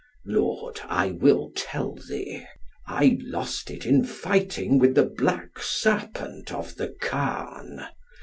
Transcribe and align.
"Lord, 0.25 0.81
I 0.85 1.11
will 1.11 1.51
tell 1.55 1.93
thee, 1.93 2.43
I 2.87 3.19
lost 3.21 3.69
it 3.69 3.85
in 3.85 4.03
fighting 4.03 4.79
with 4.79 4.95
the 4.95 5.05
Black 5.05 5.59
Serpent 5.59 6.51
of 6.51 6.73
the 6.75 6.95
Carn. 6.99 7.83